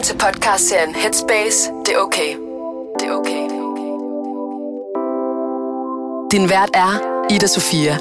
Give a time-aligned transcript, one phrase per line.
[0.00, 1.70] Velkommen til podcastserien Headspace.
[1.86, 2.30] Det er okay.
[2.98, 3.44] Det er okay.
[6.32, 6.92] Din vært er
[7.34, 7.96] Ida Sofia.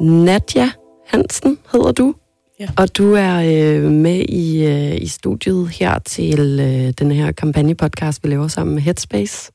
[0.00, 0.70] Nadja
[1.06, 2.14] Hansen hedder du.
[2.60, 2.68] Ja.
[2.76, 8.24] Og du er øh, med i, øh, i studiet her til øh, den her kampagnepodcast,
[8.24, 9.52] vi laver sammen med Headspace.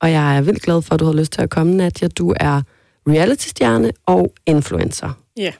[0.00, 2.08] Og jeg er vildt glad for, at du har lyst til at komme, Nadja.
[2.08, 2.62] Du er
[3.08, 5.10] reality-stjerne og influencer.
[5.36, 5.52] Ja.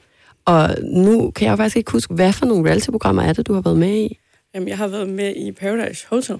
[0.51, 3.53] Og nu kan jeg jo faktisk ikke huske, hvad for nogle reality-programmer er det, du
[3.53, 4.17] har været med i?
[4.55, 6.35] Jamen, jeg har været med i Paradise Hotel.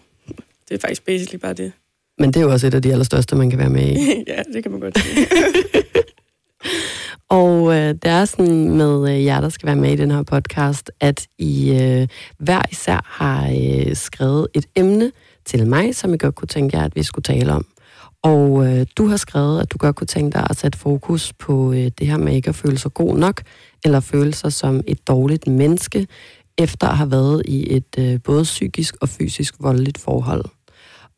[0.69, 1.71] Det er faktisk basically bare det.
[2.17, 3.97] Men det er jo også et af de allerstørste, man kan være med i.
[4.27, 5.27] ja, det kan man godt sige.
[7.29, 10.23] Og øh, det er sådan med øh, jer, der skal være med i den her
[10.23, 12.07] podcast, at I øh,
[12.37, 15.11] hver især har øh, skrevet et emne
[15.45, 17.65] til mig, som I godt kunne tænke jer, at vi skulle tale om.
[18.23, 21.73] Og øh, du har skrevet, at du godt kunne tænke dig at sætte fokus på
[21.73, 23.41] øh, det her med ikke at føle sig god nok,
[23.85, 26.07] eller føle sig som et dårligt menneske,
[26.57, 30.45] efter at have været i et øh, både psykisk og fysisk voldeligt forhold.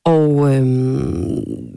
[0.06, 0.64] Og øh,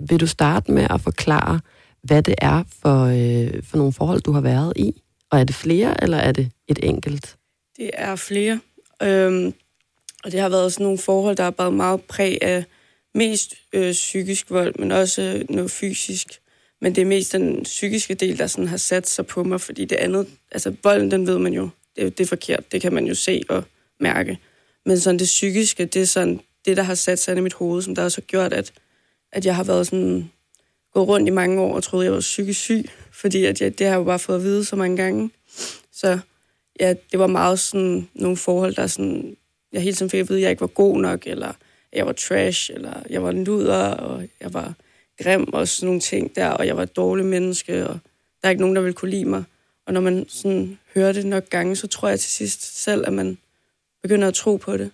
[0.09, 1.61] vil du starte med at forklare,
[2.03, 5.03] hvad det er for, øh, for nogle forhold, du har været i?
[5.31, 7.37] Og er det flere, eller er det et enkelt?
[7.77, 8.61] Det er flere.
[9.03, 9.55] Øhm,
[10.25, 12.65] og det har været sådan nogle forhold, der har været meget præg af
[13.17, 16.29] mest øh, psykisk vold, men også øh, noget fysisk.
[16.81, 19.85] Men det er mest den psykiske del, der sådan har sat sig på mig, fordi
[19.85, 23.07] det andet, altså volden, den ved man jo, det, det er forkert, det kan man
[23.07, 23.65] jo se og
[24.01, 24.39] mærke.
[24.87, 27.55] Men sådan det psykiske, det er sådan det, der har sat sig ind i mit
[27.55, 28.73] hoved, som der også har gjort, at,
[29.33, 30.31] at jeg har været sådan,
[30.93, 33.87] gået rundt i mange år og troede, jeg var psykisk syg, fordi at jeg, det
[33.87, 35.31] har jeg jo bare fået at vide så mange gange.
[35.93, 36.19] Så
[36.81, 39.37] ja, det var meget sådan nogle forhold, der sådan,
[39.73, 41.53] jeg hele tiden fik at vide, at jeg ikke var god nok, eller
[41.97, 44.75] jeg var trash, eller jeg var en luder, og jeg var
[45.23, 47.99] grim og sådan nogle ting der, og jeg var et dårligt menneske, og
[48.43, 49.45] der er ikke nogen, der vil kunne lide mig.
[49.87, 53.13] Og når man sådan hører det nok gange, så tror jeg til sidst selv, at
[53.13, 53.39] man
[54.03, 54.91] begynder at tro på det.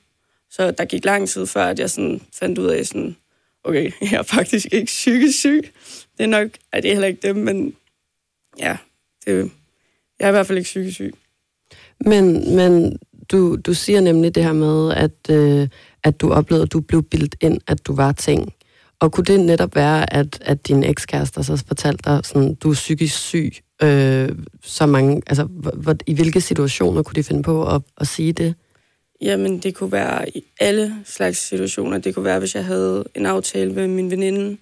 [0.50, 3.16] Så der gik lang tid før, at jeg sådan fandt ud af sådan,
[3.64, 5.70] okay, jeg er faktisk ikke psykisk syg.
[6.18, 7.76] Det er nok, at det er heller ikke dem, men
[8.58, 8.76] ja,
[9.26, 9.50] det,
[10.18, 11.14] jeg er i hvert fald ikke psykisk syg.
[12.00, 12.98] Men, men
[13.30, 15.68] du, du siger nemlig det her med, at, øh,
[16.04, 18.52] at du oplevede, at du blev bildt ind, at du var ting.
[19.00, 22.74] Og kunne det netop være, at, at din ekskæreste så fortalte dig, sådan, du er
[22.74, 23.52] psykisk syg,
[23.82, 24.28] øh,
[24.62, 28.54] så mange, altså, hvor, i hvilke situationer kunne de finde på at, at sige det?
[29.20, 31.98] Jamen, det kunne være i alle slags situationer.
[31.98, 34.56] Det kunne være, hvis jeg havde en aftale med min veninde,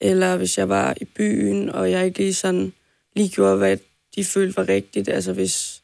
[0.00, 2.72] eller hvis jeg var i byen, og jeg ikke lige sådan
[3.16, 3.76] lige gjorde, hvad
[4.16, 5.08] de følte var rigtigt.
[5.08, 5.82] Altså hvis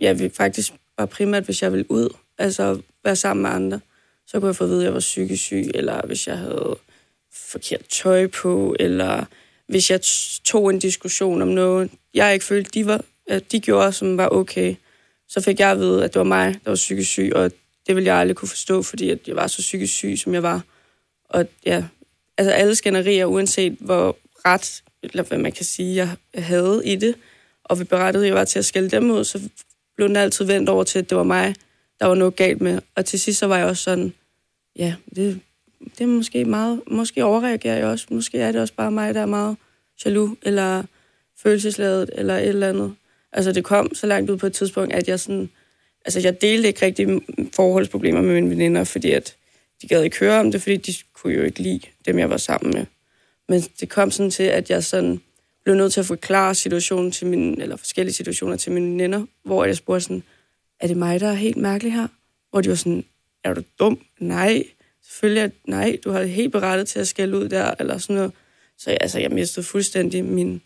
[0.00, 3.80] jeg faktisk var primært, hvis jeg ville ud, altså være sammen med andre,
[4.28, 6.78] så kunne jeg få at vide, at jeg var psykisk syg, eller hvis jeg havde
[7.32, 9.24] forkert tøj på, eller
[9.66, 10.00] hvis jeg
[10.44, 14.28] tog en diskussion om noget, jeg ikke følte, de, var, at de gjorde, som var
[14.28, 14.74] okay,
[15.28, 17.50] så fik jeg at vide, at det var mig, der var psykisk syg, og
[17.86, 20.42] det ville jeg aldrig kunne forstå, fordi at jeg var så psykisk syg, som jeg
[20.42, 20.62] var.
[21.24, 21.84] Og ja,
[22.38, 27.14] altså alle skænderier, uanset hvor ret, eller hvad man kan sige, jeg havde i det,
[27.64, 29.40] og vi berettede, at jeg var til at skælde dem ud, så
[29.96, 31.54] blev den altid vendt over til, at det var mig,
[32.00, 32.80] der var noget galt med.
[32.94, 34.12] Og til sidst så var jeg også sådan,
[34.78, 35.40] ja, det,
[35.80, 39.20] det er måske meget, måske overreagerer jeg også, måske er det også bare mig, der
[39.20, 39.56] er meget
[40.04, 40.82] jaloux, eller
[41.42, 42.94] følelsesladet, eller et eller andet.
[43.32, 45.50] Altså det kom så langt ud på et tidspunkt, at jeg sådan,
[46.04, 47.20] altså jeg delte ikke rigtig
[47.54, 49.36] forholdsproblemer med mine veninder, fordi at
[49.82, 52.36] de gad ikke høre om det, fordi de kunne jo ikke lide dem, jeg var
[52.36, 52.86] sammen med.
[53.48, 55.20] Men det kom sådan til, at jeg sådan
[55.64, 59.64] blev nødt til at forklare situationen til mine, eller forskellige situationer til mine veninder, hvor
[59.64, 60.22] jeg spurgte sådan,
[60.80, 62.08] er det mig, der er helt mærkelig her?
[62.50, 63.04] Hvor de var sådan,
[63.44, 63.98] er du dum?
[64.20, 64.64] Nej,
[65.06, 68.32] selvfølgelig, at, nej, du har helt berettet til at skælde ud der, eller sådan noget.
[68.78, 70.60] Så altså, jeg mistede fuldstændig min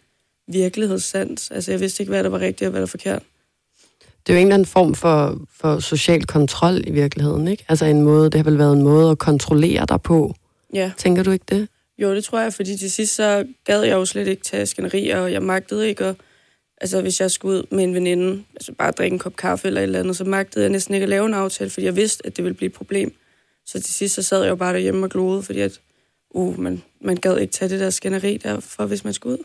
[0.48, 1.50] virkelighedssans.
[1.50, 3.22] Altså, jeg vidste ikke, hvad der var rigtigt og hvad der var forkert.
[4.26, 7.64] Det er jo en eller anden form for, for social kontrol i virkeligheden, ikke?
[7.68, 10.34] Altså en måde, det har vel været en måde at kontrollere dig på.
[10.74, 10.92] Ja.
[10.96, 11.68] Tænker du ikke det?
[11.98, 15.18] Jo, det tror jeg, fordi til sidst så gad jeg jo slet ikke tage skænderier,
[15.18, 16.16] og jeg magtede ikke at,
[16.82, 19.80] altså hvis jeg skulle ud med en veninde, altså bare drikke en kop kaffe eller
[19.80, 22.26] et eller andet, så magtede jeg næsten ikke at lave en aftale, fordi jeg vidste,
[22.26, 23.14] at det ville blive et problem.
[23.66, 25.80] Så til sidst så sad jeg jo bare derhjemme og gloede, fordi at,
[26.30, 29.44] uh, man, man gad ikke tage det der skænderi der, for hvis man skulle ud.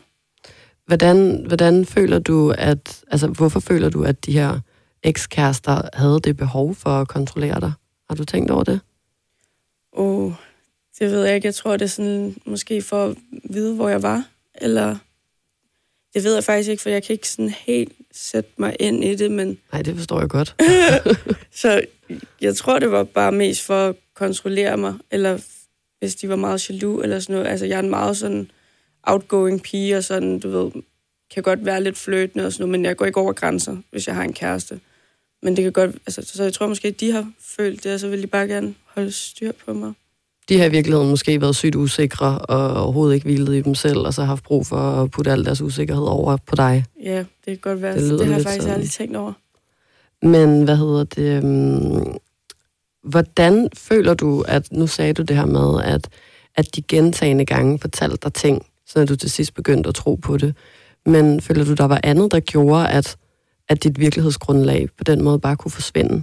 [0.86, 4.60] Hvordan, hvordan føler du, at, altså hvorfor føler du, at de her
[5.02, 7.72] ekskærester havde det behov for at kontrollere dig?
[8.08, 8.80] Har du tænkt over det?
[9.92, 10.32] Oh,
[10.98, 11.46] det ved jeg ikke.
[11.46, 13.16] Jeg tror, det er sådan, måske for at
[13.50, 14.24] vide, hvor jeg var.
[14.54, 14.96] Eller
[16.14, 19.14] det ved jeg faktisk ikke, for jeg kan ikke sådan helt sætte mig ind i
[19.14, 19.58] det, men...
[19.72, 20.56] Nej, det forstår jeg godt.
[21.60, 21.82] så
[22.40, 25.38] jeg tror, det var bare mest for at kontrollere mig, eller
[25.98, 27.48] hvis de var meget jaloux, eller sådan noget.
[27.48, 28.50] Altså, jeg er en meget sådan
[29.02, 30.82] outgoing pige, og sådan, du ved,
[31.34, 34.06] kan godt være lidt fløtende og sådan noget, men jeg går ikke over grænser, hvis
[34.06, 34.80] jeg har en kæreste.
[35.42, 38.00] Men det kan godt, altså, så jeg tror måske, at de har følt det, og
[38.00, 39.92] så vil de bare gerne holde styr på mig.
[40.48, 43.98] De har i virkeligheden måske været sygt usikre, og overhovedet ikke hvilet i dem selv,
[43.98, 46.84] og så haft brug for at putte al deres usikkerhed over på dig.
[47.02, 47.98] Ja, det kan godt være.
[48.00, 48.74] Det Det, har jeg faktisk sådan.
[48.74, 49.32] aldrig tænkt over.
[50.22, 51.44] Men hvad hedder det?
[51.44, 52.18] Um,
[53.04, 56.08] hvordan føler du, at nu sagde du det her med, at,
[56.56, 60.36] at de gentagende gange fortalte dig ting, så du til sidst begyndte at tro på
[60.36, 60.54] det.
[61.06, 63.16] Men føler du, der var andet, der gjorde, at,
[63.68, 66.22] at dit virkelighedsgrundlag på den måde bare kunne forsvinde?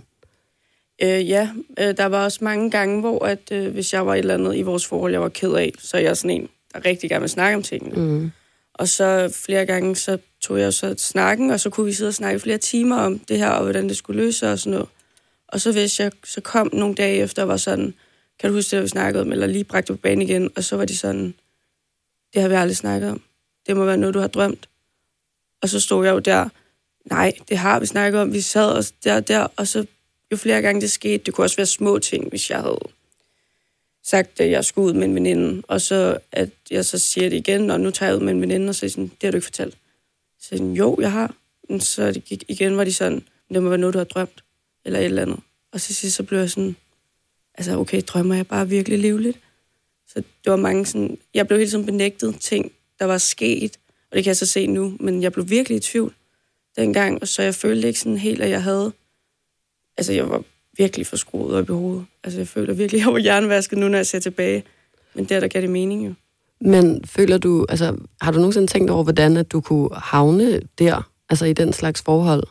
[1.02, 1.50] Øh, ja,
[1.80, 4.56] øh, der var også mange gange, hvor at, øh, hvis jeg var et eller andet
[4.56, 7.22] i vores forhold, jeg var ked af, så er jeg sådan en, der rigtig gerne
[7.22, 7.96] vil snakke om tingene.
[7.96, 8.32] Mm.
[8.74, 12.14] Og så flere gange, så tog jeg så snakken, og så kunne vi sidde og
[12.14, 14.90] snakke flere timer om det her, og hvordan det skulle løse og sådan noget.
[15.48, 17.94] Og så hvis jeg så kom nogle dage efter og var sådan,
[18.40, 20.78] kan du huske det, vi snakkede om, eller lige bragte på banen igen, og så
[20.78, 21.34] var de sådan,
[22.34, 23.22] det har vi aldrig snakket om.
[23.68, 24.70] Det må være noget, du har drømt.
[25.62, 26.50] Og så stod jeg jo der,
[27.06, 29.86] nej, det har vi snakket om, vi sad os der og der, og så
[30.32, 32.80] jo flere gange det skete, det kunne også være små ting, hvis jeg havde
[34.04, 37.38] sagt, at jeg skulle ud med en veninde, og så at jeg så siger det
[37.38, 39.32] igen, og nu tager jeg ud med en veninde, og så er sådan, det har
[39.32, 39.78] du ikke fortalt.
[40.40, 41.36] Så jeg sådan, jo, jeg har.
[41.70, 43.24] Men så det gik, igen var de sådan,
[43.54, 44.44] det må være noget, du har drømt,
[44.86, 45.40] eller et eller andet.
[45.72, 46.76] Og så sidst så blev jeg sådan,
[47.56, 49.40] altså okay, drømmer jeg bare virkelig livligt?
[50.08, 53.80] Så det var mange sådan, jeg blev helt sådan benægtet ting, der var sket,
[54.12, 56.14] og det kan jeg så se nu, men jeg blev virkelig i tvivl
[56.76, 58.94] dengang, og så jeg følte ikke sådan helt, at jeg havde,
[59.98, 60.44] altså jeg var
[60.78, 62.06] virkelig for skruet op i hovedet.
[62.24, 64.64] Altså jeg føler virkelig, at jeg var hjernevasket nu, når jeg ser tilbage.
[65.14, 66.14] Men der, der gav det mening jo.
[66.62, 71.10] Men føler du, altså, har du nogensinde tænkt over, hvordan at du kunne havne der,
[71.30, 72.44] altså i den slags forhold?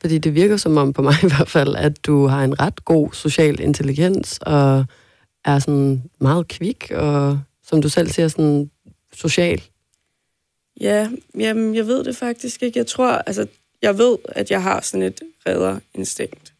[0.00, 2.84] Fordi det virker som om, på mig i hvert fald, at du har en ret
[2.84, 4.84] god social intelligens, og
[5.44, 8.70] er sådan meget kvik, og som du selv siger, sådan
[9.12, 9.62] social.
[10.80, 12.78] Ja, jamen, jeg ved det faktisk ikke.
[12.78, 13.46] Jeg tror, altså,
[13.82, 16.52] jeg ved, at jeg har sådan et redderinstinkt.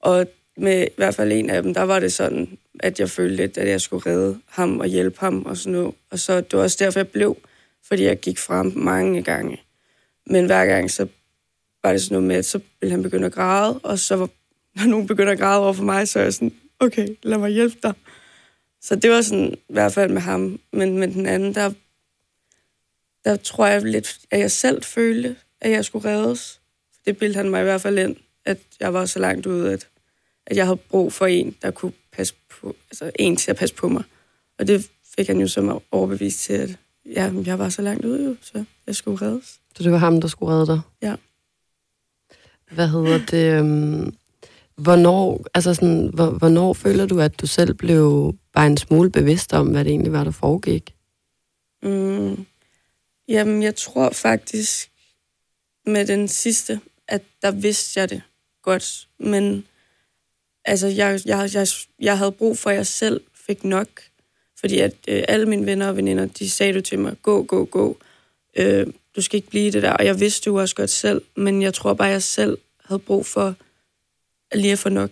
[0.00, 0.26] Og
[0.56, 3.58] med i hvert fald en af dem, der var det sådan, at jeg følte lidt,
[3.58, 5.94] at jeg skulle redde ham og hjælpe ham og sådan noget.
[6.10, 7.36] Og så det var også derfor, jeg blev,
[7.82, 9.60] fordi jeg gik frem mange gange.
[10.26, 11.06] Men hver gang, så
[11.82, 14.28] var det sådan noget med, at så ville han begynde at græde, og så var,
[14.76, 17.50] når nogen begynder at græde over for mig, så er jeg sådan, okay, lad mig
[17.50, 17.94] hjælpe dig.
[18.82, 20.60] Så det var sådan, i hvert fald med ham.
[20.72, 21.72] Men med den anden, der,
[23.24, 26.60] der tror jeg lidt, at jeg selv følte, at jeg skulle reddes.
[27.06, 29.88] Det bildte han mig i hvert fald ind, at jeg var så langt ude, at,
[30.46, 33.74] at jeg havde brug for en, der kunne passe på, altså en til at passe
[33.74, 34.02] på mig.
[34.58, 36.76] Og det fik han jo så overbevist til, at
[37.06, 39.60] ja, jeg var så langt ude, jo, så jeg skulle reddes.
[39.76, 40.80] Så det var ham, der skulle redde dig?
[41.02, 41.14] Ja.
[42.70, 43.58] Hvad hedder det?
[43.58, 44.14] øhm,
[44.76, 49.52] Hvornår, altså sådan, hvor- hvornår føler du, at du selv blev bare en smule bevidst
[49.52, 50.94] om, hvad det egentlig var, der foregik?
[51.82, 52.46] Mm,
[53.28, 54.90] jamen, jeg tror faktisk
[55.86, 58.22] med den sidste, at der vidste jeg det
[58.62, 59.08] godt.
[59.18, 59.64] Men
[60.64, 61.66] altså, jeg, jeg, jeg,
[62.00, 63.88] jeg havde brug for, at jeg selv fik nok.
[64.60, 67.64] Fordi at øh, alle mine venner og veninder, de sagde det til mig, gå, gå,
[67.64, 67.98] gå.
[68.56, 68.86] Øh,
[69.16, 69.92] du skal ikke blive det der.
[69.92, 72.98] Og jeg vidste jo også godt selv, men jeg tror bare, at jeg selv havde
[72.98, 73.54] brug for
[74.50, 75.10] at lige at få nok.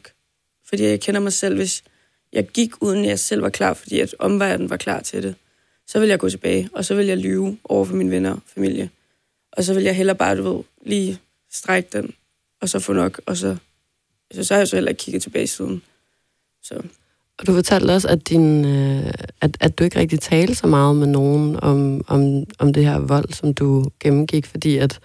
[0.68, 1.84] Fordi jeg kender mig selv, hvis
[2.32, 5.34] jeg gik, uden jeg selv var klar, fordi at omverdenen var klar til det
[5.88, 8.40] så vil jeg gå tilbage, og så vil jeg lyve over for mine venner og
[8.54, 8.90] familie.
[9.52, 12.14] Og så vil jeg heller bare, du ved, lige strække den,
[12.60, 13.56] og så få nok, og så,
[14.30, 15.82] så, så har jeg så heller ikke kigget tilbage siden.
[16.62, 16.74] Så
[17.38, 20.96] Og du fortalte også, at, din, øh, at, at du ikke rigtig talte så meget
[20.96, 25.00] med nogen om, om, om det her vold, som du gennemgik, fordi at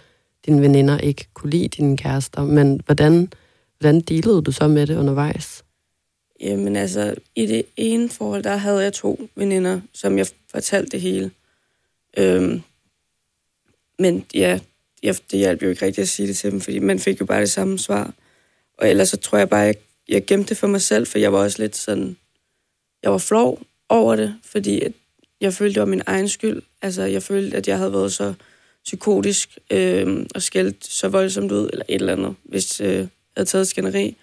[0.46, 2.44] dine veninder ikke kunne lide dine kærester.
[2.44, 3.32] Men hvordan,
[3.80, 5.64] hvordan dealede du så med det undervejs?
[6.40, 11.02] Jamen altså, i det ene forhold, der havde jeg to veninder, som jeg fortalte det
[11.02, 11.32] hele.
[12.18, 12.62] Øhm,
[14.00, 14.60] men ja,
[15.04, 17.26] jeg, det hjalp jo ikke rigtigt at sige det til dem, fordi man fik jo
[17.26, 18.14] bare det samme svar.
[18.78, 19.76] Og ellers så tror jeg bare, jeg,
[20.10, 22.18] jeg gemte det for mig selv, for jeg var også lidt sådan...
[23.04, 24.92] Jeg var flov over det, fordi at
[25.42, 26.62] jeg følte, det var min egen skyld.
[26.82, 28.34] Altså, jeg følte, at jeg havde været så
[28.84, 33.08] psykotisk øh, og skældt så voldsomt ud, eller et eller andet, hvis øh, jeg
[33.38, 34.18] havde taget skænderi.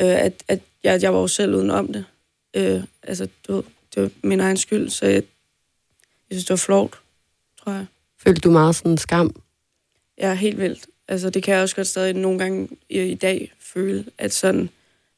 [0.00, 2.04] Øh, at, at jeg, jeg var jo selv uden om det.
[2.56, 3.62] Øh, altså, du ved,
[3.94, 5.22] det var min egen skyld, så jeg, jeg
[6.30, 6.98] synes, det var flot,
[7.64, 7.86] tror jeg.
[8.22, 9.43] Følte du meget sådan skam?
[10.16, 10.86] Er helt vildt.
[11.08, 14.68] Altså, det kan jeg også godt stadig nogle gange i, i dag føle, at sådan,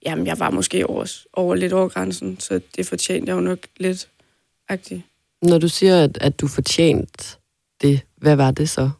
[0.06, 3.58] jamen, jeg var måske over, over lidt over grænsen, så det fortjente jeg jo nok
[3.76, 4.08] lidt
[4.68, 5.02] agtigt.
[5.42, 7.24] Når du siger, at, at du fortjente
[7.82, 8.90] det, hvad var det så?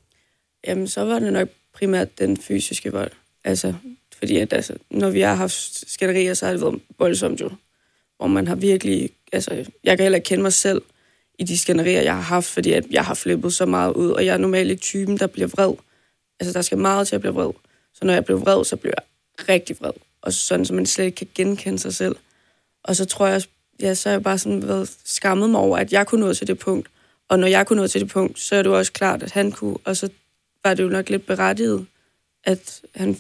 [0.67, 3.11] Jamen, så var det nok primært den fysiske vold.
[3.45, 3.75] Altså,
[4.19, 7.51] fordi at, altså, når vi har haft skænderier, så har det været voldsomt jo.
[8.17, 9.11] Hvor man har virkelig...
[9.33, 10.83] Altså, jeg kan heller ikke kende mig selv
[11.39, 14.27] i de skænderier, jeg har haft, fordi at jeg har flippet så meget ud, og
[14.27, 15.75] jeg er normalt ikke typen, der bliver vred.
[16.41, 17.51] Altså, der skal meget til at blive vred.
[17.95, 19.05] Så når jeg blev vred, så blev jeg
[19.49, 19.93] rigtig vred.
[20.23, 22.17] Og sådan, så man slet ikke kan genkende sig selv.
[22.85, 23.43] Og så tror jeg,
[23.81, 26.47] ja, så har jeg bare sådan været skammet mig over, at jeg kunne nå til
[26.47, 26.89] det punkt.
[27.29, 29.33] Og når jeg kunne nå til det punkt, så er det jo også klart, at
[29.33, 29.77] han kunne.
[29.85, 30.09] Og så
[30.65, 31.87] var det jo nok lidt berettiget,
[32.45, 33.17] at han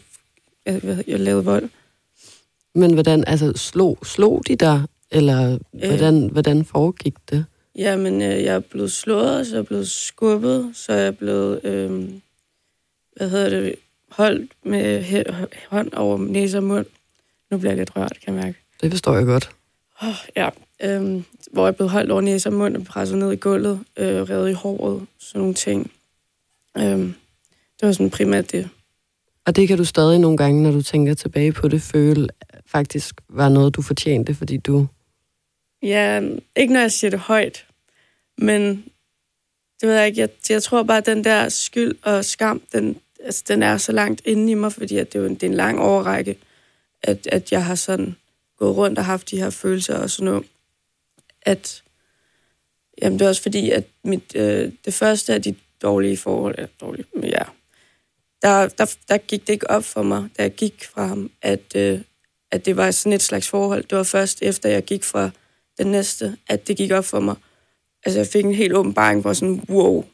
[0.66, 1.68] jeg, jeg lavede vold.
[2.74, 7.44] Men hvordan, altså, slog, slog de dig, eller hvordan, øh, hvordan foregik det?
[7.74, 11.64] Jamen, øh, jeg er blevet slået, så jeg er blevet skubbet, så jeg er blevet,
[11.64, 12.08] øh,
[13.16, 13.74] hvad hedder det,
[14.10, 15.04] holdt med
[15.68, 16.86] hånd over næse og mund.
[17.50, 18.58] Nu bliver jeg lidt rørt, kan jeg mærke.
[18.80, 19.50] Det forstår jeg godt.
[20.02, 20.48] Oh, ja,
[20.82, 24.22] øh, hvor jeg blevet holdt over næse og mund og presset ned i gulvet, øh,
[24.22, 25.90] revet i håret, sådan nogle ting.
[26.76, 26.98] Øh,
[27.80, 28.68] det var sådan primært det.
[29.46, 32.28] Og det kan du stadig nogle gange, når du tænker tilbage på det, føle
[32.66, 34.86] faktisk var noget, du fortjente, fordi du...
[35.82, 36.22] Ja,
[36.56, 37.66] ikke når jeg siger det højt,
[38.38, 38.84] men
[39.80, 40.20] det ved jeg ikke.
[40.20, 42.96] Jeg, jeg tror bare, at den der skyld og skam, den,
[43.26, 45.42] altså, den er så langt inde i mig, fordi at det, er jo en, det
[45.42, 46.38] er en lang overrække,
[47.02, 48.16] at, at jeg har sådan
[48.58, 50.44] gået rundt og haft de her følelser og sådan noget.
[51.42, 51.82] At,
[53.02, 56.66] jamen det er også fordi, at mit, øh, det første af de dårlige forhold, er
[56.80, 57.42] dårlige, men ja,
[58.42, 61.76] der, der, der gik det ikke op for mig, da jeg gik fra ham, at,
[61.76, 62.00] øh,
[62.50, 63.84] at det var sådan et slags forhold.
[63.84, 65.30] Det var først efter, jeg gik fra
[65.78, 67.36] den næste, at det gik op for mig.
[68.04, 70.04] Altså, jeg fik en helt åbenbaring, hvor sådan, wow,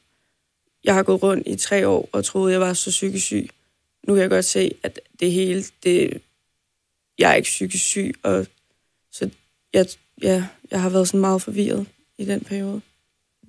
[0.84, 3.48] jeg har gået rundt i tre år og troede, jeg var så psykisk syg.
[4.06, 6.20] Nu kan jeg godt se, at det hele, det,
[7.18, 8.46] jeg er ikke psykisk syg, og
[9.12, 9.30] så
[9.72, 9.86] jeg,
[10.22, 11.86] ja, jeg har været sådan meget forvirret
[12.18, 12.80] i den periode.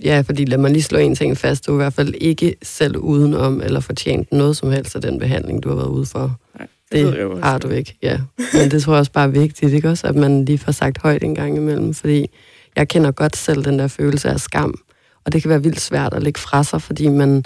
[0.03, 1.65] Ja, fordi lad mig lige slå en ting fast.
[1.65, 5.19] Du er i hvert fald ikke selv udenom eller fortjent noget som helst af den
[5.19, 6.39] behandling, du har været ude for.
[6.59, 8.19] Nej, det, det jeg har du ikke, ja.
[8.53, 10.07] Men det tror jeg også bare er vigtigt, ikke også?
[10.07, 12.29] At man lige får sagt højt en gang imellem, fordi
[12.75, 14.82] jeg kender godt selv den der følelse af skam,
[15.25, 17.45] og det kan være vildt svært at lægge fra sig, fordi man,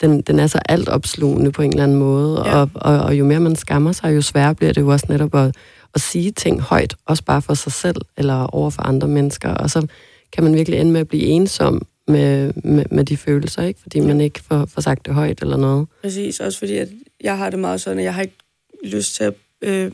[0.00, 2.56] den, den er så altopslugende på en eller anden måde, ja.
[2.56, 5.34] og, og, og jo mere man skammer sig, jo sværere bliver det jo også netop
[5.34, 5.56] at,
[5.94, 9.70] at sige ting højt, også bare for sig selv, eller over for andre mennesker, og
[9.70, 9.86] så
[10.32, 13.80] kan man virkelig ende med at blive ensom med, med, med de følelser, ikke?
[13.80, 15.86] Fordi man ikke får, får sagt det højt eller noget.
[16.02, 16.88] Præcis, også fordi at
[17.20, 18.36] jeg har det meget sådan, at jeg har ikke
[18.84, 19.92] lyst til at øh,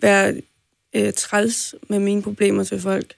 [0.00, 0.34] være
[0.94, 3.14] øh, træls med mine problemer til folk.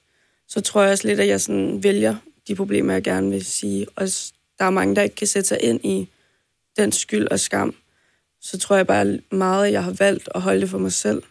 [0.49, 2.17] Så tror jeg også lidt, at jeg sådan vælger
[2.49, 3.87] de problemer, jeg gerne vil sige.
[3.97, 4.09] Og
[4.59, 6.09] der er mange, der ikke kan sætte sig ind i
[6.77, 7.75] den skyld og skam.
[8.41, 11.23] Så tror jeg bare meget, at jeg har valgt at holde det for mig selv.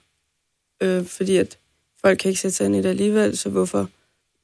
[0.81, 1.57] Øh, fordi at
[2.01, 3.89] folk kan ikke sætte sig ind i det alligevel, så hvorfor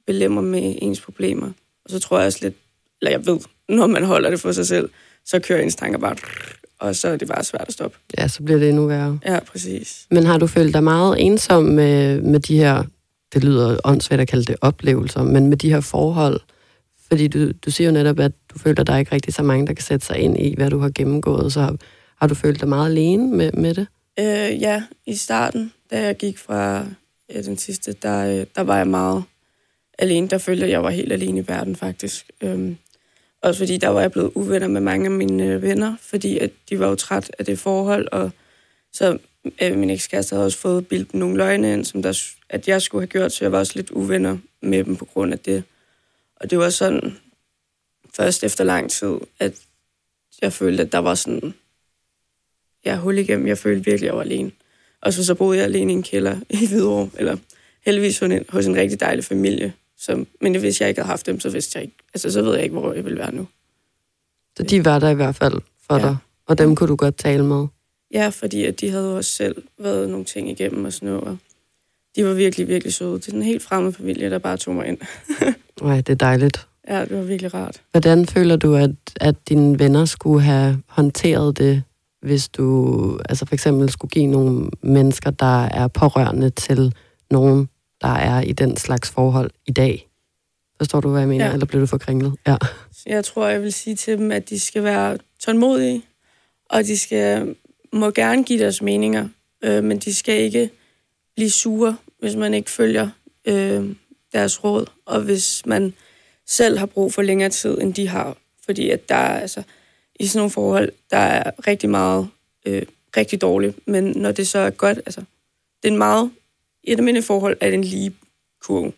[0.07, 1.51] belemmer med ens problemer?
[1.85, 2.55] Og så tror jeg også lidt,
[3.01, 4.89] eller jeg ved, når man holder det for sig selv,
[5.25, 6.15] så kører ens tanker bare,
[6.79, 7.97] og så er det bare svært at stoppe.
[8.17, 9.19] Ja, så bliver det endnu værre.
[9.25, 10.07] Ja, præcis.
[10.11, 12.83] Men har du følt dig meget ensom med, med de her,
[13.33, 16.41] det lyder åndssvagt at kalde det oplevelser, men med de her forhold?
[17.11, 19.43] Fordi du, du siger jo netop, at du føler, at der er ikke rigtig så
[19.43, 21.53] mange, der kan sætte sig ind i, hvad du har gennemgået.
[21.53, 21.75] Så har,
[22.15, 23.87] har du følt dig meget alene med, med det?
[24.19, 26.85] Øh, ja, i starten, da jeg gik fra
[27.33, 29.23] ja, den sidste, der, øh, der var jeg meget
[29.99, 30.27] alene.
[30.27, 32.25] Der følte jeg, at jeg var helt alene i verden, faktisk.
[32.41, 32.77] Øhm,
[33.41, 36.51] også fordi der var jeg blevet uvenner med mange af mine øh, venner, fordi at
[36.69, 38.31] de var jo træt af det forhold, og
[38.93, 39.17] så
[39.61, 43.01] øh, min ekskæreste havde også fået bildt nogle løgne ind, som der, at jeg skulle
[43.01, 45.63] have gjort, så jeg var også lidt uvenner med dem på grund af det.
[46.39, 47.17] Og det var sådan,
[48.15, 49.61] først efter lang tid, at
[50.41, 51.53] jeg følte, at der var sådan,
[52.85, 53.47] ja, hul igennem.
[53.47, 54.51] Jeg følte virkelig, at jeg var alene.
[55.01, 57.37] Og så, så boede jeg alene i en kælder i Hvidovre, eller
[57.85, 58.19] heldigvis
[58.49, 61.77] hos en rigtig dejlig familie, så, men hvis jeg ikke havde haft dem, så vidste
[61.77, 63.47] jeg ikke, altså så ved jeg ikke, hvor jeg ville være nu.
[64.57, 66.01] Så de var der i hvert fald for ja.
[66.01, 67.67] dig, og dem kunne du godt tale med?
[68.13, 71.37] Ja, fordi at de havde også selv været nogle ting igennem og sådan noget, og
[72.15, 73.13] de var virkelig, virkelig søde.
[73.13, 74.97] Det er en helt fremmed familie, der bare tog mig ind.
[75.81, 76.67] Nej, det er dejligt.
[76.87, 77.81] Ja, det var virkelig rart.
[77.91, 81.83] Hvordan føler du, at, at dine venner skulle have håndteret det,
[82.21, 86.95] hvis du altså for eksempel skulle give nogle mennesker, der er pårørende til
[87.31, 87.69] nogen,
[88.01, 90.09] der er i den slags forhold i dag.
[90.77, 91.45] Forstår du, hvad jeg mener?
[91.45, 91.53] Ja.
[91.53, 92.33] Eller bliver du for kringlet?
[92.47, 92.55] Ja.
[93.05, 96.01] Jeg tror, jeg vil sige til dem, at de skal være tålmodige,
[96.69, 97.55] og de skal
[97.93, 99.27] må gerne give deres meninger,
[99.63, 100.69] øh, men de skal ikke
[101.35, 103.09] blive sure, hvis man ikke følger
[103.45, 103.95] øh,
[104.33, 105.93] deres råd, og hvis man
[106.47, 108.37] selv har brug for længere tid, end de har.
[108.65, 109.63] Fordi at der er, altså,
[110.19, 112.29] i sådan nogle forhold, der er rigtig meget
[112.65, 112.81] øh,
[113.17, 115.21] rigtig dårligt, men når det så er godt, altså,
[115.81, 116.31] det er en meget
[116.83, 118.15] i et almindeligt forhold er det en lige
[118.61, 118.93] kurve.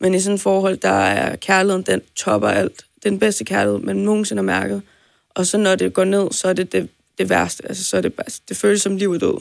[0.00, 2.84] Men i sådan et forhold, der er kærligheden, den topper alt.
[3.02, 4.82] Den bedste kærlighed, man nogensinde har mærket.
[5.30, 7.68] Og så når det går ned, så er det det, det værste.
[7.68, 9.40] Altså, så er det, bare, det føles som liv og død.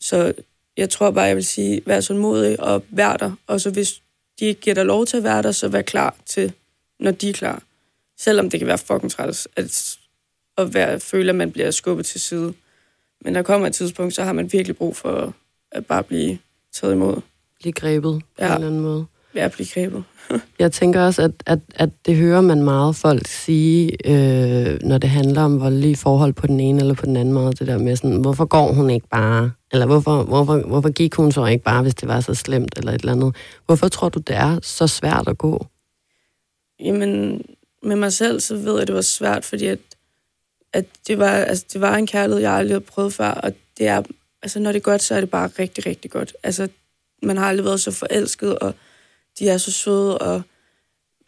[0.00, 0.32] Så
[0.76, 3.32] jeg tror bare, jeg vil sige, vær så modig og vær der.
[3.46, 4.01] Og så hvis
[4.40, 6.52] de ikke giver dig lov til at være der, så vær klar til,
[7.00, 7.62] når de er klar.
[8.18, 9.96] Selvom det kan være fucking træls, at,
[10.58, 12.54] at være, føle, at man bliver skubbet til side.
[13.24, 15.34] Men der kommer et tidspunkt, så har man virkelig brug for
[15.72, 16.38] at bare blive
[16.74, 17.20] taget imod.
[17.62, 18.46] Lige grebet på Ja.
[18.48, 19.06] en eller anden måde.
[19.34, 20.04] At blive grebet.
[20.58, 25.10] Jeg tænker også, at, at, at det hører man meget folk sige, øh, når det
[25.10, 27.52] handler om voldelige forhold på den ene eller på den anden måde.
[27.52, 29.50] Det der med sådan, hvorfor går hun ikke bare?
[29.72, 32.92] Eller hvorfor, hvorfor, hvorfor gik hun så ikke bare, hvis det var så slemt eller
[32.92, 33.36] et eller andet?
[33.66, 35.66] Hvorfor tror du, det er så svært at gå?
[36.80, 37.42] Jamen,
[37.82, 39.78] med mig selv, så ved jeg, at det var svært, fordi at,
[40.72, 43.86] at det, var, altså, det var en kærlighed, jeg aldrig havde prøvet før, og det
[43.86, 44.02] er,
[44.42, 46.32] altså, når det er godt, så er det bare rigtig, rigtig godt.
[46.42, 46.68] Altså,
[47.22, 48.74] man har aldrig været så forelsket, og
[49.38, 50.42] de er så søde, og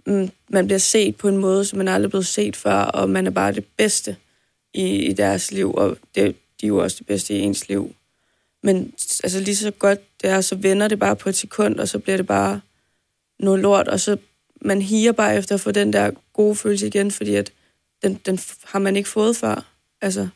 [0.07, 3.11] mm, man bliver set på en måde, som man aldrig er blevet set før, og
[3.11, 4.17] man er bare det bedste
[4.75, 7.95] i, i deres liv, og det, de er jo også det bedste i ens liv.
[8.65, 8.93] Men
[9.25, 11.99] altså, lige så godt det er, så vender det bare på et sekund, og så
[11.99, 12.61] bliver det bare
[13.39, 14.17] noget lort, og så
[14.61, 17.51] man higer bare efter at få den der gode følelse igen, fordi at
[18.03, 19.67] den, den har man ikke fået før.
[20.01, 20.29] Altså,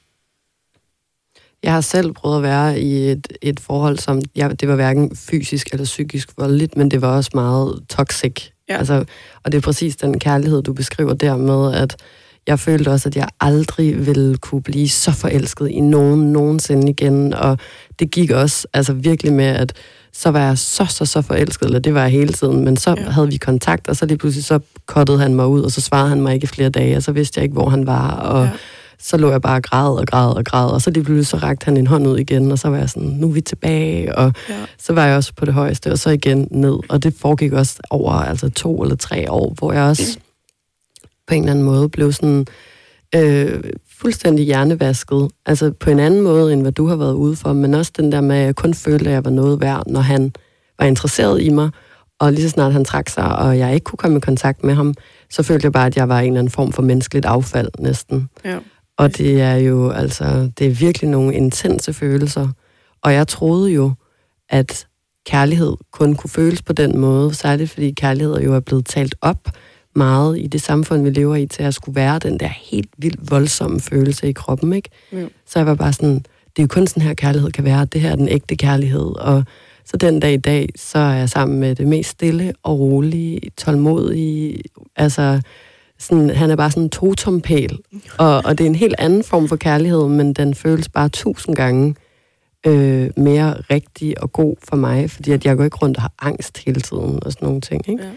[1.62, 5.16] Jeg har selv prøvet at være i et, et forhold, som jeg, det var hverken
[5.16, 8.50] fysisk eller psykisk voldeligt, men det var også meget toxic.
[8.68, 8.78] Ja.
[8.78, 9.04] Altså,
[9.42, 11.96] og det er præcis den kærlighed, du beskriver der med, at
[12.48, 17.34] jeg følte også, at jeg aldrig ville kunne blive så forelsket i nogen nogensinde igen.
[17.34, 17.58] Og
[17.98, 19.72] det gik også altså virkelig med, at
[20.12, 22.94] så var jeg så, så, så forelsket, eller det var jeg hele tiden, men så
[22.98, 23.10] Ja.
[23.10, 26.08] havde vi kontakt, og så lige pludselig så kottede han mig ud, og så svarede
[26.08, 28.44] han mig ikke i flere dage, og så vidste jeg ikke, hvor han var, og
[28.44, 28.50] Ja.
[28.98, 31.36] så lå jeg bare og græd og græd og græd, og så lige pludselig så
[31.36, 34.16] rakte han en hånd ud igen, og så var jeg sådan, nu er vi tilbage,
[34.18, 34.54] og ja.
[34.78, 36.78] så var jeg også på det højeste, og så igen ned.
[36.88, 40.18] Og det foregik også over altså to eller tre år, hvor jeg også
[41.28, 42.46] på en eller anden måde blev sådan
[43.14, 43.60] øh,
[44.00, 45.28] fuldstændig hjernevasket.
[45.46, 48.12] Altså på en anden måde, end hvad du har været ude for, men også den
[48.12, 50.32] der med, at jeg kun følte, at jeg var noget værd, når han
[50.78, 51.70] var interesseret i mig,
[52.20, 54.74] og lige så snart han trak sig, og jeg ikke kunne komme i kontakt med
[54.74, 54.94] ham,
[55.30, 58.28] så følte jeg bare, at jeg var en eller anden form for menneskeligt affald næsten.
[58.44, 58.58] ja.
[58.98, 62.48] Og det er jo altså, det er virkelig nogle intense følelser.
[63.02, 63.92] Og jeg troede jo,
[64.48, 64.86] at
[65.26, 69.48] kærlighed kun kunne føles på den måde, særligt fordi kærlighed jo er blevet talt op
[69.98, 73.30] meget i det samfund, vi lever i, til at skulle være den der helt vildt
[73.30, 74.90] voldsomme følelse i kroppen, ikke?
[75.12, 75.28] Jo.
[75.46, 78.00] Så jeg var bare sådan, det er jo kun sådan her kærlighed kan være, det
[78.00, 79.44] her er den ægte kærlighed, og
[79.84, 83.40] så den dag i dag, så er jeg sammen med det mest stille og rolige,
[83.56, 84.62] tålmodige,
[84.96, 85.40] altså
[85.98, 87.78] sådan, han er bare sådan en totompæl,
[88.18, 91.56] og, og det er en helt anden form for kærlighed, men den føles bare tusind
[91.56, 91.94] gange
[92.66, 96.12] øh, mere rigtig og god for mig, fordi at jeg går ikke rundt og har
[96.18, 97.88] angst hele tiden og sådan nogle ting.
[97.88, 98.02] Ikke?
[98.02, 98.10] Ja.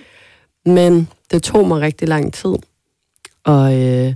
[0.65, 2.55] Men det tog mig rigtig lang tid
[3.45, 4.13] at, øh,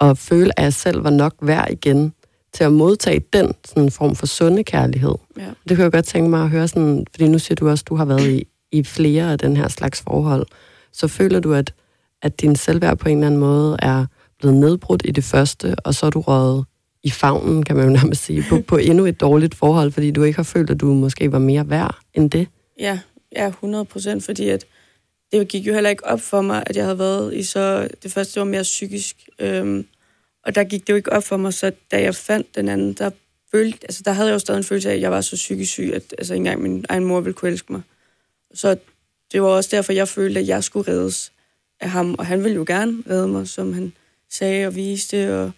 [0.00, 2.12] at føle, at jeg selv var nok værd igen
[2.52, 5.14] til at modtage den sådan form for sunde kærlighed.
[5.38, 5.46] Ja.
[5.68, 7.88] Det kan jeg godt tænke mig at høre sådan, fordi nu siger du også, at
[7.88, 10.46] du har været i, i flere af den her slags forhold.
[10.92, 11.74] Så føler du, at,
[12.22, 14.06] at din selvværd på en eller anden måde er
[14.38, 16.64] blevet nedbrudt i det første, og så er du røget
[17.02, 20.22] i favnen, kan man jo nærmest sige, på, på endnu et dårligt forhold, fordi du
[20.22, 22.48] ikke har følt, at du måske var mere værd end det.
[22.80, 22.98] Ja,
[23.36, 24.64] ja, 100 procent, fordi at
[25.32, 27.88] det gik jo heller ikke op for mig, at jeg havde været i så...
[28.02, 29.86] Det første var mere psykisk, øhm,
[30.42, 32.92] og der gik det jo ikke op for mig, så da jeg fandt den anden,
[32.92, 33.10] der,
[33.52, 35.72] følte, altså, der havde jeg jo stadig en følelse af, at jeg var så psykisk
[35.72, 37.82] syg, at altså, ikke engang min egen mor ville kunne elske mig.
[38.54, 38.76] Så
[39.32, 41.32] det var også derfor, jeg følte, at jeg skulle reddes
[41.80, 43.92] af ham, og han ville jo gerne redde mig, som han
[44.30, 45.52] sagde og viste, og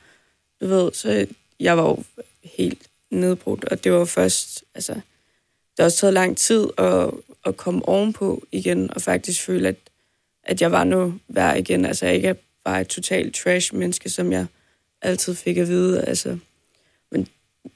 [0.61, 1.27] du ved, så
[1.61, 2.05] jeg var jo
[2.45, 7.11] helt nedbrudt, og det var først, altså, det har også taget lang tid at,
[7.47, 9.77] at komme ovenpå igen, og faktisk føle, at,
[10.45, 11.85] at jeg var nu værd igen.
[11.85, 14.47] Altså, jeg ikke bare et totalt trash-menneske, som jeg
[15.03, 16.05] altid fik at vide.
[16.05, 16.39] Altså,
[17.11, 17.29] men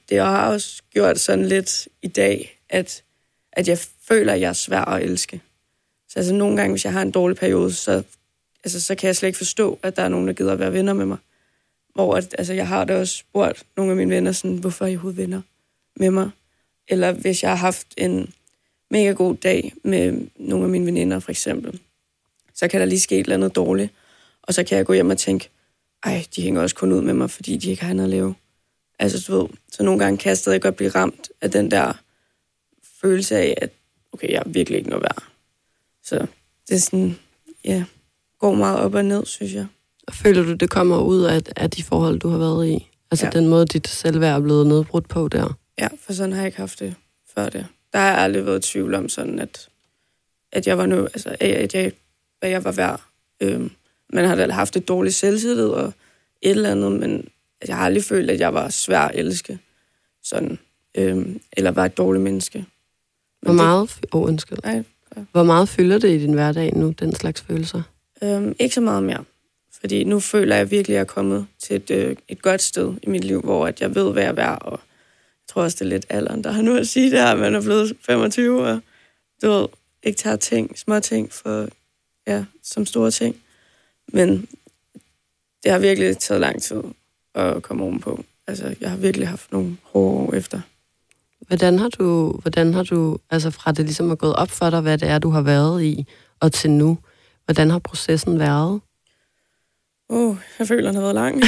[0.09, 3.03] det har også gjort sådan lidt i dag, at,
[3.51, 3.77] at jeg
[4.07, 5.41] føler, at jeg er svær at elske.
[6.09, 8.03] Så altså, nogle gange, hvis jeg har en dårlig periode, så,
[8.63, 10.73] altså, så kan jeg slet ikke forstå, at der er nogen, der gider at være
[10.73, 11.17] venner med mig.
[11.93, 14.89] Hvor at, altså, jeg har da også spurgt nogle af mine venner, sådan, hvorfor er
[14.89, 15.41] I overhovedet venner
[15.95, 16.29] med mig?
[16.87, 18.33] Eller hvis jeg har haft en
[18.91, 21.79] mega god dag med nogle af mine veninder, for eksempel,
[22.53, 23.91] så kan der lige ske et eller andet dårligt.
[24.43, 25.49] Og så kan jeg gå hjem og tænke,
[26.03, 28.35] ej, de hænger også kun ud med mig, fordi de ikke har andet at lave.
[28.99, 31.93] Altså, du ved, så nogle gange kan jeg stadig godt blive ramt af den der
[33.01, 33.69] følelse af, at
[34.13, 35.23] okay, jeg er virkelig ikke noget værd.
[36.03, 36.27] Så
[36.69, 37.19] det er sådan,
[37.65, 37.83] ja,
[38.39, 39.65] går meget op og ned, synes jeg.
[40.07, 42.87] Og føler du, det kommer ud af, af de forhold, du har været i?
[43.11, 43.31] Altså Ja.
[43.31, 45.57] den måde, dit selvværd er blevet nedbrudt på der?
[45.79, 46.95] Ja, for sådan har jeg ikke haft det
[47.35, 47.65] før det.
[47.93, 49.69] Der har jeg aldrig været i tvivl om sådan, at,
[50.51, 51.91] at jeg var nu, altså, at jeg,
[52.39, 53.01] hvad jeg var værd.
[53.41, 53.71] Øhm,
[54.13, 55.93] man har da haft et dårligt selvtillid og
[56.41, 57.27] et eller andet, men
[57.67, 59.59] jeg har aldrig følt, at jeg var svær at elske.
[60.23, 60.59] Sådan,
[60.95, 62.57] øhm, eller var et dårligt menneske.
[62.57, 62.65] Men
[63.41, 64.57] Hvor meget, fy- oh, undskyld.
[64.57, 64.83] Det, nej,
[65.31, 67.81] Hvor meget fylder det i din hverdag nu, den slags følelser?
[68.21, 69.23] øhm, ikke så meget mere.
[69.79, 72.93] Fordi nu føler jeg virkelig, at jeg er kommet til et, øh, et godt sted
[73.03, 74.79] i mit liv, hvor at jeg ved, hvad jeg er værd, og
[75.49, 77.61] tror også, det er lidt alderen, der har nu at sige det her, man er
[77.61, 78.79] blevet 25 og
[79.41, 79.67] du ved,
[80.03, 81.67] ikke tager ting, små ting for,
[82.27, 83.35] ja, som store ting.
[84.13, 84.47] Men
[85.63, 86.83] det har virkelig taget lang tid
[87.35, 88.23] at komme ovenpå.
[88.47, 90.61] Altså, jeg har virkelig haft nogle hårde år efter.
[91.47, 94.81] Hvordan har du, hvordan har du altså fra det ligesom er gået op for dig,
[94.81, 96.05] hvad det er, du har været i,
[96.39, 96.97] og til nu,
[97.45, 98.81] hvordan har processen været?
[100.09, 101.41] Åh, oh, jeg føler, den har været lang.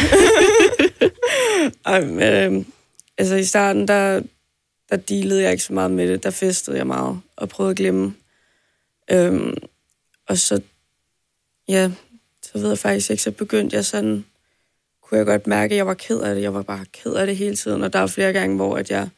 [1.85, 2.65] Ej, men, øh,
[3.21, 4.21] altså i starten, der,
[4.89, 6.23] der dealede jeg ikke så meget med det.
[6.23, 8.13] Der festede jeg meget og prøvede at glemme.
[9.12, 9.57] Øhm,
[10.27, 10.62] og så,
[11.67, 11.91] ja,
[12.43, 14.25] så ved jeg faktisk ikke, så begyndte jeg sådan,
[15.01, 16.41] kunne jeg godt mærke, at jeg var ked af det.
[16.41, 18.91] Jeg var bare ked af det hele tiden, og der er flere gange, hvor at
[18.91, 19.10] jeg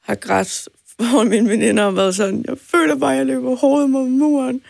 [0.00, 0.68] har grædt
[1.00, 4.62] for mine veninder og været sådan, jeg føler bare, at jeg løber hovedet mod muren.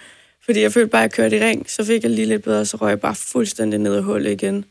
[0.44, 2.66] Fordi jeg følte bare, at jeg kørte i ring, så fik jeg lige lidt bedre,
[2.66, 4.64] så røg jeg bare fuldstændig ned i hullet igen.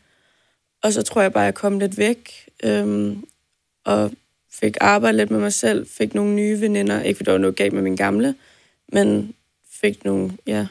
[0.82, 3.24] Og så tror jeg bare, at jeg kom lidt væk, øhm,
[3.86, 4.10] og
[4.50, 7.56] fik arbejdet lidt med mig selv, fik nogle nye veninder, ikke fordi der var noget
[7.56, 8.34] galt med min gamle,
[8.92, 9.34] men
[9.80, 10.66] fik nogle, ja,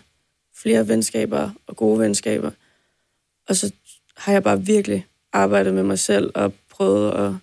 [0.56, 2.52] flere venskaber og gode venskaber.
[3.50, 3.72] Og så
[4.18, 7.34] har jeg bare virkelig arbejdet med mig selv og prøvet at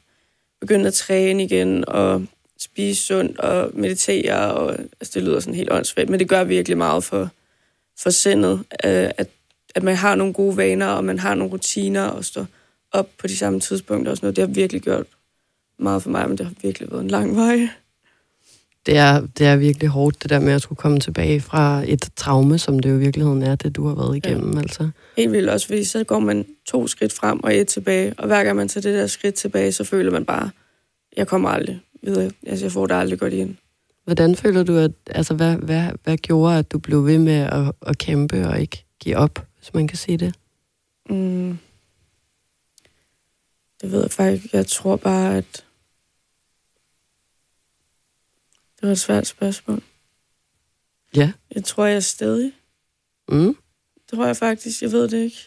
[0.61, 2.27] begynde at træne igen og
[2.61, 4.55] spise sundt og meditere.
[4.55, 7.31] Og, altså det lyder sådan helt åndssvagt, men det gør virkelig meget for,
[7.99, 9.29] for sindet, øh, at,
[9.75, 12.47] at man har nogle gode vaner, og man har nogle rutiner og står
[12.93, 14.37] op på de samme tidspunkter og sådan noget.
[14.37, 15.07] Det har virkelig gjort
[15.83, 17.69] meget for mig, men det har virkelig været en lang vej.
[18.87, 22.09] Det er, det er virkelig hårdt, det der med at skulle komme tilbage fra et
[22.17, 24.55] traume, som det jo i virkeligheden er, det du har været igennem.
[24.55, 24.61] Ja.
[24.61, 24.91] Altså.
[25.17, 28.45] Helt vildt også, fordi så går man to skridt frem og et tilbage, og hver
[28.45, 30.51] gang man tager det der skridt tilbage, så føler man bare,
[31.17, 32.31] jeg kommer aldrig videre.
[32.47, 33.59] Altså, jeg får det aldrig godt igen.
[34.05, 37.73] Hvordan føler du, at, altså, hvad, hvad, hvad gjorde, at du blev ved med at,
[37.87, 40.35] at kæmpe og ikke give op, hvis man kan sige det?
[41.11, 41.59] Mm.
[43.83, 44.55] Det ved jeg faktisk.
[44.55, 45.65] Jeg tror bare, at
[48.83, 49.83] det var et svært spørgsmål.
[51.17, 51.33] Ja.
[51.55, 52.53] Jeg tror, jeg er stedig.
[53.29, 53.57] Mm.
[54.11, 54.83] Det tror jeg faktisk.
[54.83, 55.39] Jeg ved det ikke.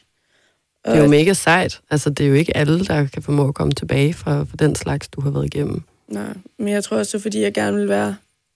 [0.86, 1.82] Det er jo mega sejt.
[1.90, 4.76] Altså, det er jo ikke alle, der kan formå at komme tilbage fra, fra den
[4.76, 5.82] slags, du har været igennem.
[6.08, 8.16] Nej, men jeg tror også, det er, fordi jeg gerne vil være...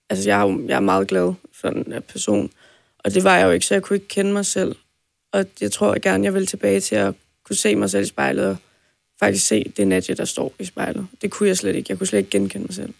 [0.09, 2.51] Altså, jeg er, jeg er meget glad for en person,
[2.99, 4.75] og det var jeg jo ikke, så jeg kunne ikke kende mig selv.
[5.31, 7.13] Og jeg tror jeg gerne, jeg vil tilbage til at
[7.43, 8.57] kunne se mig selv i spejlet, og
[9.19, 11.07] faktisk se det Nadja, der står i spejlet.
[11.21, 11.85] Det kunne jeg slet ikke.
[11.89, 12.93] Jeg kunne slet ikke genkende mig selv.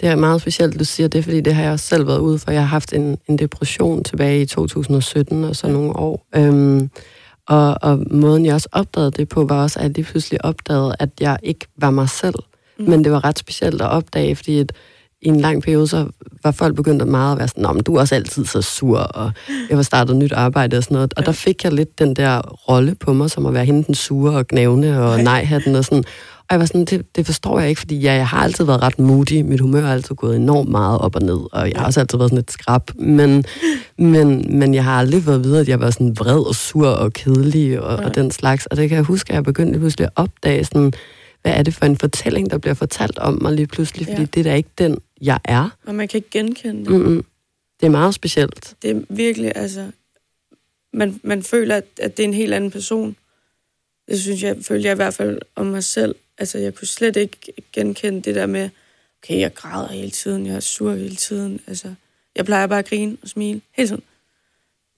[0.00, 2.38] Det er meget specielt, du siger det, fordi det har jeg også selv været ude
[2.38, 2.50] for.
[2.50, 6.26] Jeg har haft en, en depression tilbage i 2017 og så nogle år.
[6.36, 6.90] Øhm,
[7.48, 10.96] og, og måden, jeg også opdagede det på, var også, at jeg lige pludselig opdagede,
[10.98, 12.34] at jeg ikke var mig selv.
[12.78, 12.84] Mm.
[12.88, 14.72] Men det var ret specielt at opdage, fordi et,
[15.22, 16.06] i en lang periode, så
[16.44, 19.32] var folk begyndt meget at være sådan, men du er også altid så sur, og
[19.70, 21.14] jeg var startet nyt arbejde og sådan noget.
[21.16, 21.26] Og ja.
[21.26, 24.36] der fik jeg lidt den der rolle på mig, som at være hende den sure
[24.36, 26.04] og knævne og nej-hatten og sådan.
[26.48, 28.82] Og jeg var sådan, det, det forstår jeg ikke, fordi ja, jeg har altid været
[28.82, 29.40] ret moody.
[29.42, 32.18] Mit humør har altid gået enormt meget op og ned, og jeg har også altid
[32.18, 32.90] været sådan et skrab.
[32.94, 33.44] Men,
[33.98, 37.12] men, men jeg har aldrig været videre, at jeg var sådan vred og sur og
[37.12, 38.66] kedelig og, og den slags.
[38.66, 40.92] Og det kan jeg huske, at jeg begyndte pludselig at opdage sådan,
[41.42, 44.26] hvad er det for en fortælling, der bliver fortalt om mig lige pludselig, fordi ja.
[44.34, 45.76] det er da ikke den, jeg er.
[45.86, 46.90] Og man kan ikke genkende det.
[46.90, 47.24] Mm-mm.
[47.80, 48.74] Det er meget specielt.
[48.82, 49.90] Det er virkelig, altså,
[50.92, 53.16] man, man føler, at, at det er en helt anden person.
[54.08, 56.14] Det synes jeg, føler jeg i hvert fald om mig selv.
[56.38, 58.70] Altså, jeg kunne slet ikke genkende det der med,
[59.22, 61.60] okay, jeg græder hele tiden, jeg er sur hele tiden.
[61.66, 61.94] Altså,
[62.36, 64.02] jeg plejer bare at grine og smile hele tiden.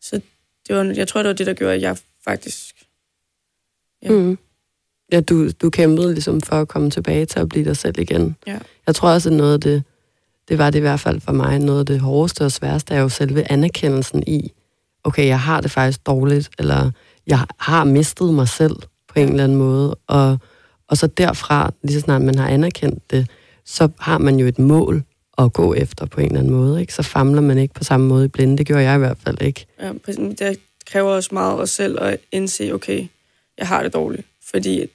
[0.00, 0.20] Så
[0.68, 2.74] det var, jeg tror, det var det, der gjorde, at jeg faktisk...
[4.02, 4.10] Ja.
[4.10, 4.38] Mm.
[5.12, 8.36] Ja, du, du kæmpede ligesom for at komme tilbage til at blive dig selv igen.
[8.46, 8.58] Ja.
[8.86, 9.82] Jeg tror også, at noget af det,
[10.48, 13.00] det var det i hvert fald for mig, noget af det hårdeste og sværeste er
[13.00, 14.52] jo selve anerkendelsen i,
[15.04, 16.90] okay, jeg har det faktisk dårligt, eller
[17.26, 18.76] jeg har mistet mig selv
[19.08, 20.38] på en eller anden måde, og,
[20.88, 23.26] og så derfra, lige så snart man har anerkendt det,
[23.64, 25.02] så har man jo et mål
[25.38, 26.94] at gå efter på en eller anden måde, ikke?
[26.94, 29.42] Så famler man ikke på samme måde i blinde, det gjorde jeg i hvert fald
[29.42, 29.66] ikke.
[29.80, 29.92] Ja,
[30.38, 33.06] det kræver også meget af os selv at indse, okay,
[33.58, 34.86] jeg har det dårligt, fordi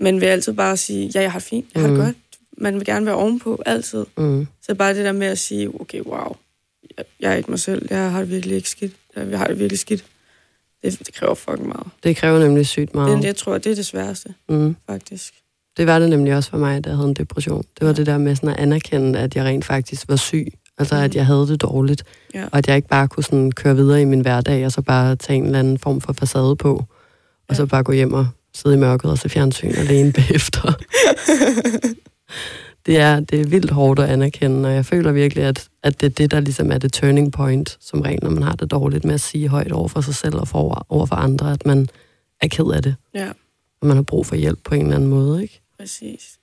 [0.00, 1.94] man vil altid bare sige, ja, jeg har det fint, jeg har mm.
[1.94, 2.16] det godt.
[2.58, 4.04] Man vil gerne være ovenpå, altid.
[4.16, 4.46] Mm.
[4.62, 6.36] Så bare det der med at sige, okay, wow,
[6.98, 8.92] jeg, jeg er ikke mig selv, jeg har det virkelig ikke skidt.
[9.16, 10.04] Jeg har det virkelig skidt.
[10.84, 11.86] Det, det kræver fucking meget.
[12.02, 13.16] Det kræver nemlig sygt meget.
[13.16, 14.76] Det, jeg tror, det er det sværeste, mm.
[14.86, 15.34] faktisk.
[15.76, 17.62] Det var det nemlig også for mig, da jeg havde en depression.
[17.78, 17.92] Det var ja.
[17.92, 20.46] det der med sådan at anerkende, at jeg rent faktisk var syg.
[20.78, 21.00] Altså, mm.
[21.00, 22.04] at jeg havde det dårligt.
[22.34, 22.44] Ja.
[22.52, 25.16] Og at jeg ikke bare kunne sådan køre videre i min hverdag, og så bare
[25.16, 26.74] tage en eller anden form for facade på.
[26.74, 26.86] Og
[27.50, 27.54] ja.
[27.54, 30.72] så bare gå hjem og sidde i mørket og se fjernsyn alene bagefter.
[32.86, 36.06] det, er, det er vildt hårdt at anerkende, og jeg føler virkelig, at, at det
[36.06, 39.04] er det, der ligesom er det turning point, som regel, når man har det dårligt
[39.04, 41.88] med at sige højt over for sig selv og for, over for andre, at man
[42.40, 42.94] er ked af det.
[43.14, 43.28] Ja.
[43.80, 45.60] Og man har brug for hjælp på en eller anden måde, ikke?
[45.78, 46.38] Præcis.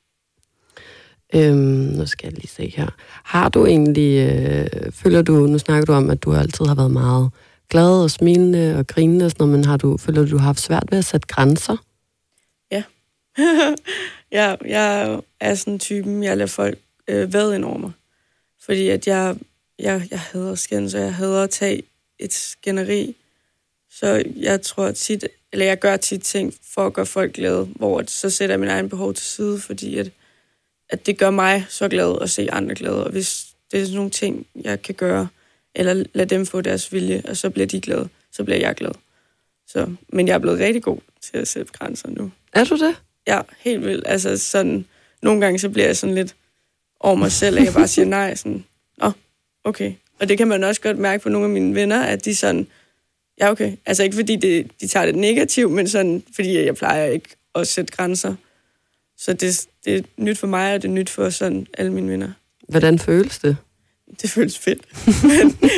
[1.36, 1.58] Øhm,
[1.98, 2.88] nu skal jeg lige se her.
[3.24, 6.92] Har du egentlig, øh, føler du, nu snakker du om, at du altid har været
[6.92, 7.30] meget
[7.70, 10.46] glad og smilende og grinende og sådan noget, men har du, føler du, du har
[10.46, 11.78] haft svært ved at sætte grænser?
[13.42, 13.76] Ja.
[14.40, 16.78] jeg, jeg er sådan typen, jeg lader folk
[17.08, 17.92] øh, vade ind over mig.
[18.62, 19.36] Fordi at jeg,
[19.80, 21.84] jeg, jeg hader skændes, og jeg hader at tage
[22.20, 23.16] et skænderi.
[23.92, 28.04] Så jeg tror tit, eller jeg gør tit ting for at gøre folk glade, hvor
[28.08, 30.12] så sætter jeg min egen behov til side, fordi at,
[30.90, 33.04] at det gør mig så glad at se andre glade.
[33.06, 35.28] Og hvis det er sådan nogle ting, jeg kan gøre,
[35.76, 38.92] eller lade dem få deres vilje, og så bliver de glade, så bliver jeg glad.
[39.68, 42.32] Så, men jeg er blevet rigtig god til at sætte grænser nu.
[42.54, 42.96] Er du det?
[43.28, 44.04] Ja, helt vildt.
[44.08, 44.86] Altså sådan,
[45.22, 46.36] nogle gange så bliver jeg sådan lidt
[47.00, 48.64] over mig selv, at jeg bare siger nej, sådan,
[49.04, 49.12] åh,
[49.64, 49.94] okay.
[50.20, 52.68] Og det kan man også godt mærke på nogle af mine venner, at de sådan,
[53.40, 53.78] ja okay.
[53.86, 57.68] Altså ikke fordi det, de tager det negativt, men sådan, fordi jeg plejer ikke at
[57.68, 58.36] sætte grænser.
[59.18, 62.12] Så det, det er nyt for mig, og det er nyt for sådan alle mine
[62.12, 62.32] venner.
[62.70, 63.58] Hvordan føles det?
[64.22, 64.82] Det føles fedt.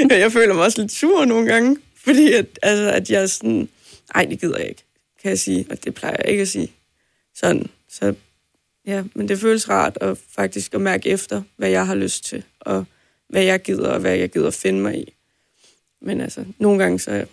[0.09, 3.27] Men jeg føler mig også lidt sur nogle gange, fordi at, altså, at jeg er
[3.27, 3.69] sådan,
[4.15, 4.83] ej, det gider jeg ikke,
[5.21, 6.71] kan jeg sige, og det plejer jeg ikke at sige.
[7.35, 8.13] Sådan, så
[8.85, 12.43] ja, men det føles rart at faktisk at mærke efter, hvad jeg har lyst til,
[12.59, 12.85] og
[13.29, 15.13] hvad jeg gider, og hvad jeg gider at finde mig i.
[16.01, 17.25] Men altså, nogle gange, så,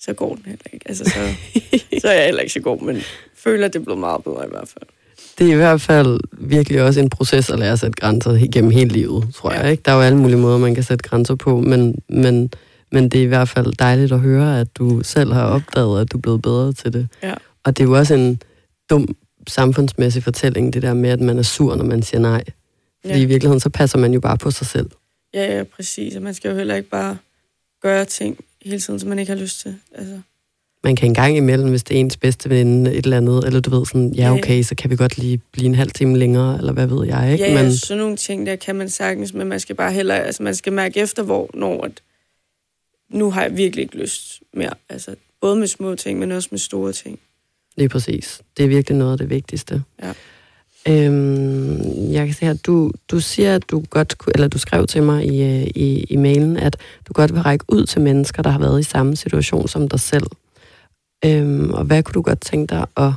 [0.00, 0.88] så går den heller ikke.
[0.88, 1.34] Altså, så,
[2.00, 3.02] så er jeg heller ikke så god, men
[3.34, 4.88] føler, at det er blevet meget bedre i hvert fald.
[5.38, 8.70] Det er i hvert fald virkelig også en proces at lære at sætte grænser gennem
[8.70, 9.60] hele livet, tror ja.
[9.60, 9.70] jeg.
[9.70, 9.82] Ikke?
[9.84, 12.50] Der er jo alle mulige måder, man kan sætte grænser på, men, men,
[12.92, 16.12] men det er i hvert fald dejligt at høre, at du selv har opdaget, at
[16.12, 17.08] du er blevet bedre til det.
[17.22, 17.34] Ja.
[17.64, 18.42] Og det er jo også en
[18.90, 19.16] dum
[19.48, 22.44] samfundsmæssig fortælling, det der med, at man er sur, når man siger nej.
[23.00, 23.20] Fordi ja.
[23.20, 24.90] i virkeligheden, så passer man jo bare på sig selv.
[25.34, 26.16] Ja, ja, præcis.
[26.16, 27.16] Og man skal jo heller ikke bare
[27.82, 29.76] gøre ting hele tiden, som man ikke har lyst til.
[29.94, 30.20] Altså.
[30.84, 33.60] Man kan en gang imellem, hvis det er ens bedste ven, et eller andet, eller
[33.60, 36.58] du ved sådan, ja okay, så kan vi godt lige blive en halv time længere,
[36.58, 37.44] eller hvad ved jeg, ikke?
[37.44, 40.14] Ja, ja Men, sådan nogle ting, der kan man sagtens, men man skal bare heller,
[40.14, 41.92] altså man skal mærke efter, hvor, når at,
[43.08, 44.74] nu har jeg virkelig ikke lyst mere.
[44.88, 47.18] Altså, både med små ting, men også med store ting.
[47.76, 48.42] Lige præcis.
[48.56, 49.82] Det er virkelig noget af det vigtigste.
[50.02, 50.12] Ja.
[50.88, 54.86] Øhm, jeg kan se her, du, du siger, at du godt kunne, eller du skrev
[54.86, 56.76] til mig i, øh, i, i mailen, at
[57.08, 60.00] du godt vil række ud til mennesker, der har været i samme situation som dig
[60.00, 60.26] selv.
[61.24, 63.12] Øhm, og hvad kunne du godt tænke dig at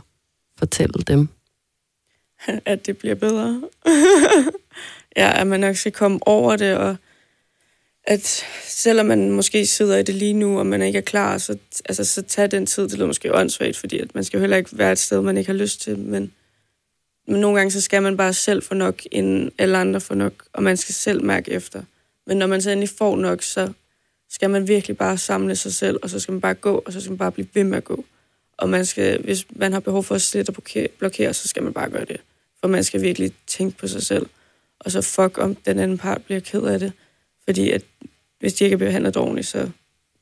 [0.58, 1.28] fortælle dem?
[2.65, 3.62] at det bliver bedre.
[5.17, 6.95] ja, at man nok skal komme over det, og
[8.10, 11.58] at selvom man måske sidder i det lige nu, og man ikke er klar, så,
[11.86, 12.84] altså, så tag den tid.
[12.84, 15.38] Det lyder måske åndssvagt, fordi at man skal jo heller ikke være et sted, man
[15.38, 16.34] ikke har lyst til, men,
[17.28, 20.34] men nogle gange så skal man bare selv få nok, inden alle andre får nok,
[20.54, 21.84] og man skal selv mærke efter.
[22.28, 23.72] Men når man så endelig får nok, så
[24.30, 27.02] skal man virkelig bare samle sig selv, og så skal man bare gå, og så
[27.02, 28.06] skal man bare blive ved med at gå.
[28.58, 31.63] Og man skal, hvis man har behov for at slette og blokere, blokere, så skal
[31.63, 32.17] man bare gøre det.
[32.60, 34.26] For man skal virkelig tænke på sig selv.
[34.80, 36.93] Og så fuck om den anden part bliver ked af det.
[37.50, 37.82] Fordi at
[38.40, 39.70] hvis de ikke er behandlet ordentligt, så,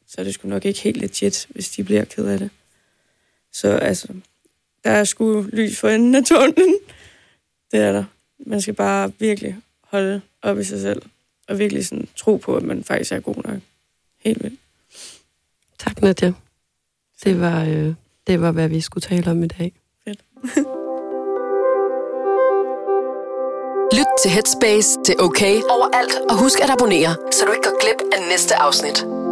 [0.07, 2.49] så er det sgu nok ikke helt legit, hvis de bliver ked af det.
[3.51, 4.07] Så altså,
[4.83, 6.75] der er sgu lys for enden af tunnelen.
[7.71, 8.03] Det er der.
[8.39, 11.01] Man skal bare virkelig holde op i sig selv,
[11.47, 13.59] og virkelig sådan tro på, at man faktisk er god nok.
[14.19, 14.59] Helt vildt.
[15.79, 16.33] Tak, Nadia.
[17.23, 17.93] Det var, øh,
[18.27, 19.73] det var, hvad vi skulle tale om i dag.
[20.03, 20.19] Fedt.
[24.21, 28.01] til Headspace, til OK, okay overalt, og husk at abonnere, så du ikke går glip
[28.13, 29.26] af næste afsnit.